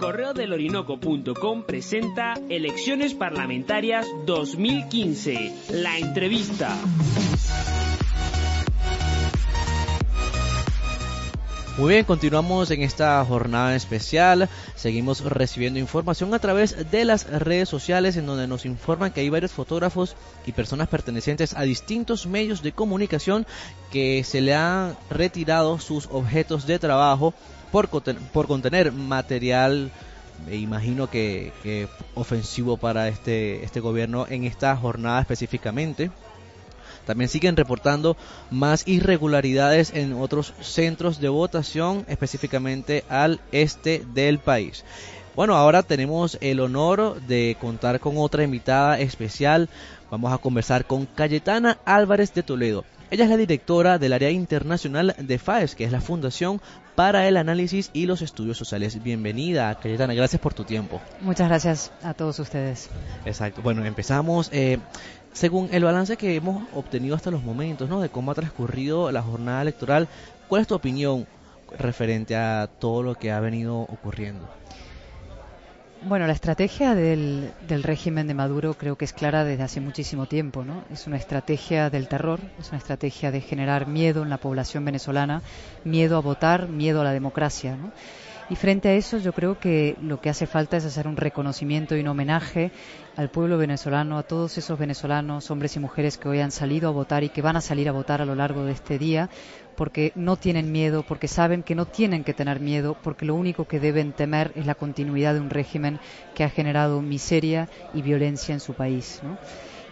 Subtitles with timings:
[0.00, 5.52] Correo del Orinoco.com presenta Elecciones Parlamentarias 2015.
[5.72, 6.74] La entrevista.
[11.76, 14.48] Muy bien, continuamos en esta jornada especial.
[14.74, 19.28] Seguimos recibiendo información a través de las redes sociales en donde nos informan que hay
[19.28, 23.46] varios fotógrafos y personas pertenecientes a distintos medios de comunicación
[23.92, 27.34] que se le han retirado sus objetos de trabajo
[27.70, 29.90] por, por contener material
[30.46, 36.10] me imagino que, ofensivo para este, este gobierno en esta jornada específicamente.
[37.06, 38.16] También siguen reportando
[38.50, 44.84] más irregularidades en otros centros de votación, específicamente al este del país.
[45.34, 49.68] Bueno, ahora tenemos el honor de contar con otra invitada especial.
[50.10, 52.84] Vamos a conversar con Cayetana Álvarez de Toledo.
[53.10, 56.60] Ella es la directora del área internacional de FAES, que es la Fundación
[57.00, 59.02] para el Análisis y los Estudios Sociales.
[59.02, 61.00] Bienvenida, Cayetana, gracias por tu tiempo.
[61.22, 62.90] Muchas gracias a todos ustedes.
[63.24, 63.62] Exacto.
[63.62, 64.50] Bueno, empezamos.
[64.52, 64.76] Eh,
[65.32, 68.02] según el balance que hemos obtenido hasta los momentos, ¿no?
[68.02, 70.08] De cómo ha transcurrido la jornada electoral,
[70.46, 71.26] ¿cuál es tu opinión
[71.78, 74.46] referente a todo lo que ha venido ocurriendo?
[76.02, 80.64] Bueno, la estrategia del, régimen de Maduro creo que es clara desde hace muchísimo tiempo,
[80.64, 80.82] ¿no?
[80.90, 85.42] Es una estrategia del terror, es una estrategia de generar miedo en la población venezolana,
[85.84, 87.92] miedo a votar, miedo a la democracia, ¿no?
[88.50, 91.96] Y frente a eso yo creo que lo que hace falta es hacer un reconocimiento
[91.96, 92.72] y un homenaje
[93.16, 96.92] al pueblo venezolano, a todos esos venezolanos, hombres y mujeres que hoy han salido a
[96.92, 99.30] votar y que van a salir a votar a lo largo de este día,
[99.76, 103.66] porque no tienen miedo, porque saben que no tienen que tener miedo, porque lo único
[103.66, 106.00] que deben temer es la continuidad de un régimen
[106.34, 109.20] que ha generado miseria y violencia en su país.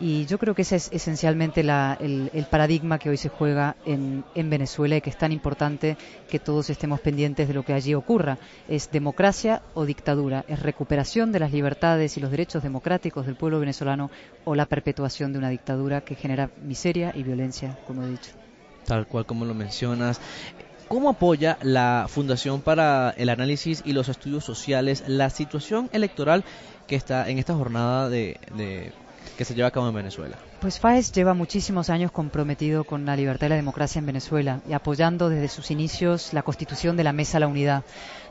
[0.00, 4.96] Y yo creo que ese es esencialmente el, paradigma que hoy se juega en, Venezuela
[4.96, 5.96] y que es tan importante
[6.28, 8.38] que todos estemos pendientes de lo que allí ocurra.
[8.68, 13.60] Es democracia o dictadura, es recuperación de las libertades y los derechos democráticos del pueblo
[13.60, 14.10] venezolano
[14.44, 18.30] o la perpetuación de una dictadura que genera miseria y violencia, como he dicho.
[18.86, 20.20] Tal cual como lo mencionas.
[20.88, 26.44] ¿Cómo apoya la Fundación para el Análisis y los Estudios Sociales la situación electoral
[26.86, 28.38] que está en esta jornada de
[29.36, 30.36] que se lleva a cabo en Venezuela?
[30.60, 34.72] Pues FAES lleva muchísimos años comprometido con la libertad y la democracia en Venezuela y
[34.72, 37.84] apoyando desde sus inicios la constitución de la Mesa a la Unidad.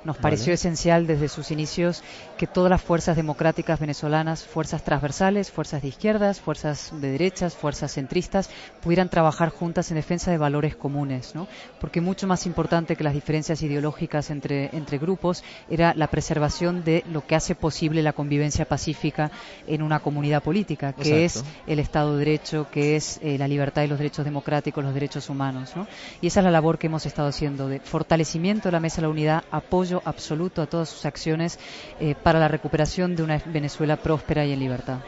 [0.03, 2.03] Nos pareció esencial desde sus inicios
[2.37, 7.93] que todas las fuerzas democráticas venezolanas, fuerzas transversales, fuerzas de izquierdas, fuerzas de derechas, fuerzas
[7.93, 8.49] centristas,
[8.81, 11.47] pudieran trabajar juntas en defensa de valores comunes, ¿no?
[11.79, 17.05] Porque mucho más importante que las diferencias ideológicas entre, entre grupos era la preservación de
[17.09, 19.31] lo que hace posible la convivencia pacífica
[19.67, 23.83] en una comunidad política, que es el Estado de Derecho, que es eh, la libertad
[23.83, 25.87] y los derechos democráticos, los derechos humanos, ¿no?
[26.19, 29.03] Y esa es la labor que hemos estado haciendo de fortalecimiento de la Mesa de
[29.03, 31.57] la Unidad, apoyo absoluto a todas sus acciones
[32.01, 34.99] eh, para la recuperación de una Venezuela próspera y en libertad.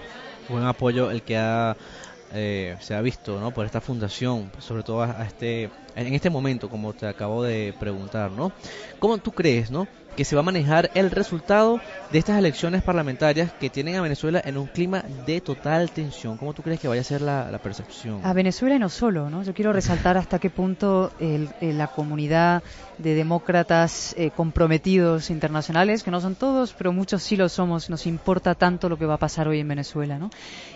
[0.47, 1.75] Buen apoyo el que ha,
[2.35, 3.51] eh, se ha visto ¿no?
[3.51, 8.31] por esta fundación, sobre todo a este, en este momento, como te acabo de preguntar.
[8.31, 8.51] ¿no?
[8.99, 9.87] ¿Cómo tú crees no?
[10.15, 11.79] que se va a manejar el resultado
[12.11, 16.37] de estas elecciones parlamentarias que tienen a Venezuela en un clima de total tensión.
[16.37, 18.21] ¿Cómo tú crees que vaya a ser la, percepción?
[18.23, 19.43] A Venezuela y no solo, ¿no?
[19.43, 21.11] Yo quiero resaltar hasta qué punto
[21.59, 22.63] la comunidad
[22.97, 28.07] de demócratas eh, comprometidos internacionales, que no son todos, pero muchos sí lo somos, nos
[28.07, 30.29] importa tanto lo que va a pasar hoy en Venezuela, ¿no?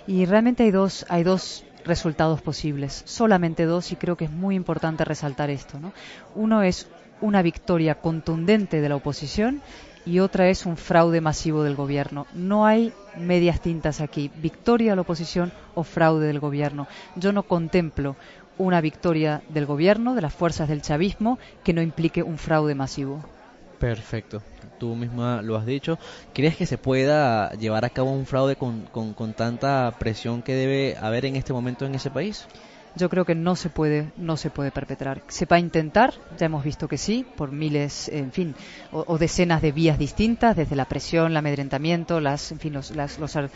[0.05, 1.41] Y realmente hay dos, hay dos
[1.85, 5.93] resultados posibles, solamente dos, y creo que es muy importante resaltar esto, ¿no?
[6.35, 6.87] Uno es
[7.21, 9.61] una victoria contundente de la oposición
[10.05, 12.25] y otra es un fraude masivo del gobierno.
[12.33, 16.87] No hay medias tintas aquí, victoria de la oposición o fraude del gobierno.
[17.15, 18.15] Yo no contemplo
[18.57, 23.23] una victoria del gobierno, de las fuerzas del chavismo, que no implique un fraude masivo.
[23.79, 24.41] Perfecto,
[24.79, 25.99] tú misma lo has dicho.
[26.33, 30.55] ¿Crees que se pueda llevar a cabo un fraude con, con, con tanta presión que
[30.55, 32.47] debe haber en este momento en ese país?
[32.95, 35.21] Yo creo que no se puede no se puede perpetrar.
[35.27, 38.55] Se va a intentar, ya hemos visto que sí, por miles, en fin,
[38.91, 43.19] o, decenas de vías distintas, desde la presión, el amedrentamiento, las, en fin, los, los,
[43.19, 43.49] los,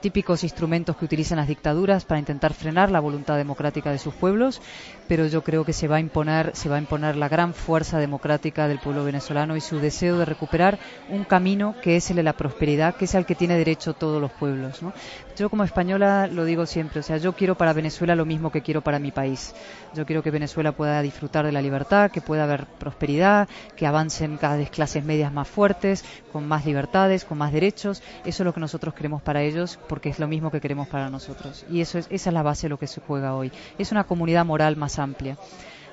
[0.00, 4.60] típicos instrumentos que utilizan las dictaduras para intentar frenar la voluntad democrática de sus pueblos,
[5.08, 7.98] pero yo creo que se va a imponer, se va a imponer la gran fuerza
[7.98, 10.78] democrática del pueblo venezolano y su deseo de recuperar
[11.08, 14.20] un camino que es el de la prosperidad, que es al que tiene derecho todos
[14.20, 14.82] los pueblos.
[14.82, 14.92] ¿no?
[15.40, 18.60] Yo como española lo digo siempre, o sea, yo quiero para Venezuela lo mismo que
[18.60, 19.54] quiero para mi país.
[19.94, 24.36] Yo quiero que Venezuela pueda disfrutar de la libertad, que pueda haber prosperidad, que avancen
[24.36, 28.02] cada vez clases medias más fuertes, con más libertades, con más derechos.
[28.26, 31.08] Eso es lo que nosotros queremos para ellos, porque es lo mismo que queremos para
[31.08, 31.64] nosotros.
[31.70, 33.50] Y eso es, esa es la base de lo que se juega hoy.
[33.78, 35.38] Es una comunidad moral más amplia.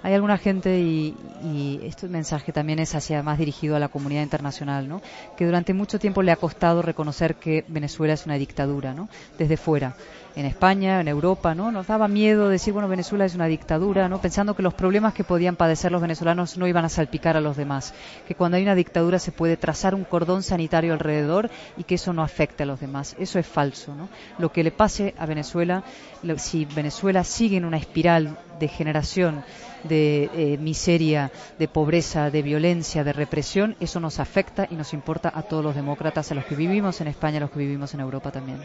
[0.03, 4.23] Hay alguna gente, y, y este mensaje también es hacia más dirigido a la comunidad
[4.23, 5.01] internacional, ¿no?
[5.37, 9.09] que durante mucho tiempo le ha costado reconocer que Venezuela es una dictadura, ¿no?
[9.37, 9.95] desde fuera
[10.37, 11.71] en España, en Europa, ¿no?
[11.71, 14.21] Nos daba miedo decir, bueno, Venezuela es una dictadura, ¿no?
[14.21, 17.57] Pensando que los problemas que podían padecer los venezolanos no iban a salpicar a los
[17.57, 17.95] demás,
[18.27, 22.13] que cuando hay una dictadura se puede trazar un cordón sanitario alrededor y que eso
[22.13, 23.15] no afecte a los demás.
[23.17, 24.09] Eso es falso, ¿no?
[24.37, 25.83] Lo que le pase a Venezuela,
[26.37, 29.43] si Venezuela sigue en una espiral de generación
[29.85, 35.31] de eh, miseria, de pobreza, de violencia, de represión, eso nos afecta y nos importa
[35.33, 38.01] a todos los demócratas, a los que vivimos en España, a los que vivimos en
[38.01, 38.59] Europa también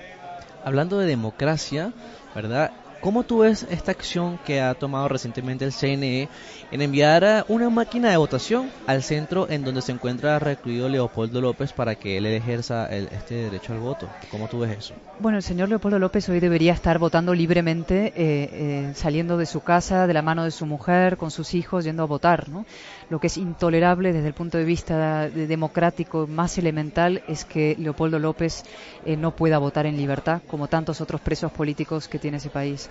[0.63, 1.95] hablando de democracia,
[2.35, 2.75] ¿verdad?
[3.03, 6.29] ¿Cómo tú ves esta acción que ha tomado recientemente el CNE
[6.71, 11.73] en enviar una máquina de votación al centro en donde se encuentra recluido Leopoldo López
[11.73, 14.09] para que él ejerza este derecho al voto?
[14.31, 14.95] ¿Cómo tú ves eso?
[15.19, 19.63] Bueno, el señor Leopoldo López hoy debería estar votando libremente, eh, eh, saliendo de su
[19.63, 22.65] casa, de la mano de su mujer, con sus hijos, yendo a votar, ¿no?
[23.11, 28.19] Lo que es intolerable desde el punto de vista democrático más elemental es que Leopoldo
[28.19, 28.65] López
[29.05, 32.89] eh, no pueda votar en libertad, como tantos otros presos políticos que tiene ese país.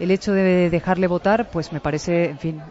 [0.00, 2.62] El hecho de dejarle votar, pues me parece, en fin,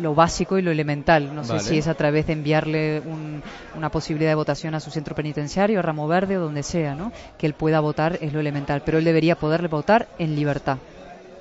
[0.00, 1.34] lo básico y lo elemental.
[1.34, 3.02] No sé si es a través de enviarle
[3.76, 7.12] una posibilidad de votación a su centro penitenciario, a Ramo Verde o donde sea, ¿no?
[7.36, 10.78] Que él pueda votar es lo elemental, pero él debería poderle votar en libertad.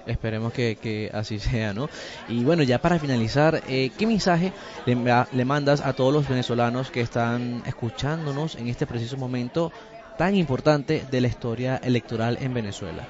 [0.07, 1.88] Esperemos que, así sea, ¿no?
[2.28, 4.51] Y bueno, ya para finalizar, eh, ¿qué mensaje
[4.88, 4.98] le,
[5.31, 9.72] le, mandas a todos los venezolanos que están escuchándonos en este preciso momento
[10.18, 13.07] tan importante de la historia electoral en Venezuela?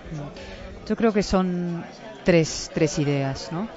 [0.87, 1.83] Yo creo que son
[2.23, 3.67] tres, tres ideas, ¿no?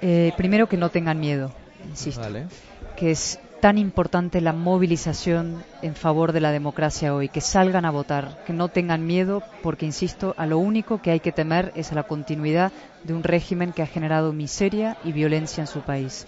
[0.00, 1.52] Eh, primero, que no tengan miedo,
[1.88, 2.26] insisto.
[2.96, 7.92] Que es tan importante la movilización en favor de la democracia hoy, que salgan a
[7.92, 11.92] votar, que no tengan miedo, porque, insisto, a lo único que hay que temer es
[11.92, 12.72] a la continuidad
[13.04, 16.26] de un régimen que ha generado miseria y violencia en su país.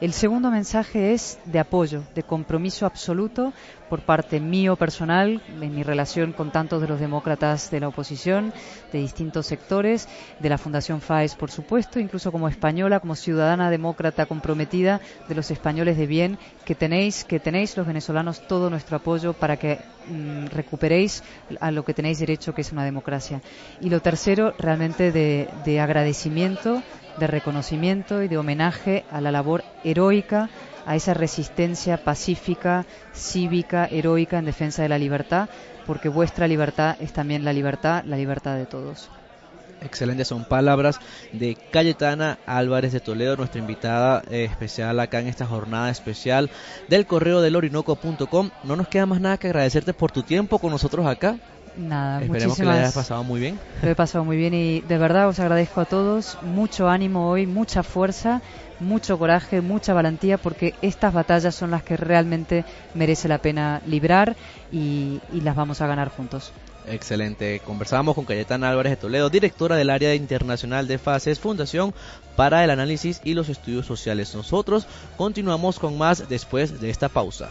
[0.00, 3.52] El segundo mensaje es de apoyo, de compromiso absoluto
[3.90, 8.54] por parte mío personal, en mi relación con tantos de los demócratas de la oposición,
[8.92, 10.08] de distintos sectores,
[10.38, 15.50] de la Fundación FAES, por supuesto, incluso como española, como ciudadana demócrata comprometida de los
[15.50, 20.46] españoles de bien, que tenéis, que tenéis los venezolanos todo nuestro apoyo para que mm,
[20.46, 21.24] recuperéis
[21.60, 23.42] a lo que tenéis derecho, que es una democracia.
[23.80, 26.82] Y lo tercero, realmente de agradecimiento
[27.18, 30.48] de reconocimiento y de homenaje a la labor heroica,
[30.86, 35.48] a esa resistencia pacífica, cívica, heroica en defensa de la libertad,
[35.86, 39.10] porque vuestra libertad es también la libertad, la libertad de todos.
[39.82, 41.00] Excelentes son palabras
[41.32, 46.50] de Cayetana Álvarez de Toledo, nuestra invitada eh, especial acá en esta jornada especial
[46.88, 48.50] del correo del orinoco.com.
[48.64, 51.38] No nos queda más nada que agradecerte por tu tiempo con nosotros acá.
[51.76, 53.58] Nada, Esperemos que lo hayas pasado muy bien.
[53.82, 56.38] Lo he pasado muy bien y de verdad os agradezco a todos.
[56.42, 58.42] Mucho ánimo hoy, mucha fuerza,
[58.80, 62.64] mucho coraje, mucha valentía, porque estas batallas son las que realmente
[62.94, 64.36] merece la pena librar
[64.72, 66.52] y, y las vamos a ganar juntos.
[66.86, 67.60] Excelente.
[67.64, 71.94] Conversamos con Cayetana Álvarez de Toledo, directora del área internacional de Fases, Fundación
[72.36, 74.34] para el Análisis y los Estudios Sociales.
[74.34, 74.86] Nosotros
[75.16, 77.50] continuamos con más después de esta pausa.